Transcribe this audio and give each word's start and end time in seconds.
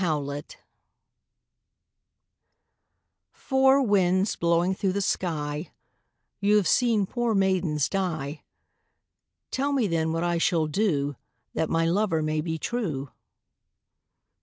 Four 0.01 0.19
Winds 0.19 0.57
"Four 3.31 3.81
winds 3.83 4.35
blowing 4.35 4.73
through 4.73 4.93
the 4.93 4.99
sky, 4.99 5.71
You 6.39 6.55
have 6.55 6.67
seen 6.67 7.05
poor 7.05 7.35
maidens 7.35 7.87
die, 7.87 8.41
Tell 9.51 9.71
me 9.71 9.85
then 9.85 10.11
what 10.11 10.23
I 10.23 10.39
shall 10.39 10.65
do 10.65 11.17
That 11.53 11.69
my 11.69 11.85
lover 11.85 12.23
may 12.23 12.41
be 12.41 12.57
true." 12.57 13.11